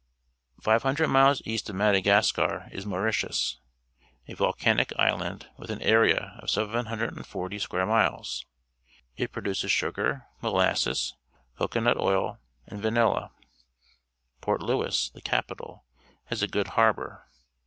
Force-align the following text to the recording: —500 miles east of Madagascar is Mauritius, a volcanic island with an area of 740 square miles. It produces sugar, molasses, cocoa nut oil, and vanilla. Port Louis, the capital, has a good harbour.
—500 0.63 1.07
miles 1.09 1.43
east 1.45 1.69
of 1.69 1.75
Madagascar 1.75 2.67
is 2.71 2.87
Mauritius, 2.87 3.59
a 4.27 4.33
volcanic 4.33 4.91
island 4.97 5.47
with 5.59 5.69
an 5.69 5.79
area 5.83 6.39
of 6.41 6.49
740 6.49 7.59
square 7.59 7.85
miles. 7.85 8.43
It 9.15 9.31
produces 9.31 9.69
sugar, 9.71 10.25
molasses, 10.41 11.13
cocoa 11.55 11.81
nut 11.81 11.97
oil, 11.99 12.39
and 12.65 12.81
vanilla. 12.81 13.29
Port 14.41 14.63
Louis, 14.63 15.11
the 15.11 15.21
capital, 15.21 15.85
has 16.25 16.41
a 16.41 16.47
good 16.47 16.69
harbour. 16.69 17.27